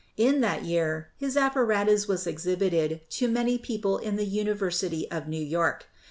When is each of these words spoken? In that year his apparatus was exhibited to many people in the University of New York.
In 0.17 0.41
that 0.41 0.65
year 0.65 1.09
his 1.17 1.37
apparatus 1.37 2.07
was 2.07 2.25
exhibited 2.25 3.01
to 3.11 3.27
many 3.27 3.59
people 3.59 3.99
in 3.99 4.15
the 4.15 4.25
University 4.25 5.05
of 5.11 5.27
New 5.27 5.37
York. 5.45 5.85